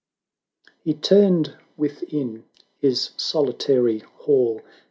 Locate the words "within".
1.77-2.43